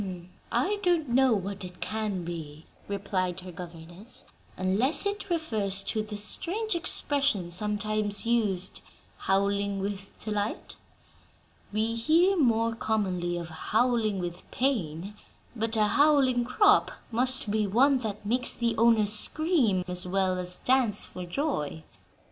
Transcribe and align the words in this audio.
"I 0.51 0.79
don't 0.81 1.09
know 1.09 1.33
what 1.35 1.63
it 1.63 1.79
can 1.79 2.23
be," 2.25 2.65
replied 2.87 3.41
her 3.41 3.51
governess, 3.51 4.25
"unless 4.57 5.05
it 5.05 5.29
refers 5.29 5.83
to 5.83 6.01
the 6.01 6.17
strange 6.17 6.73
expression 6.73 7.51
sometimes 7.51 8.25
used, 8.25 8.81
'howling 9.17 9.79
with 9.79 10.09
delight.' 10.17 10.75
We 11.71 11.93
hear 11.93 12.35
more 12.35 12.73
commonly 12.73 13.37
of 13.37 13.49
'howling 13.49 14.17
with 14.17 14.49
pain,' 14.49 15.13
but 15.55 15.75
'a 15.75 15.83
howling 15.85 16.45
crop' 16.45 16.89
must 17.11 17.51
be 17.51 17.67
one 17.67 17.99
that 17.99 18.25
makes 18.25 18.55
the 18.55 18.75
owner 18.77 19.05
scream, 19.05 19.85
as 19.87 20.07
well 20.07 20.39
as 20.39 20.57
dance 20.57 21.05
for 21.05 21.27
joy." 21.27 21.83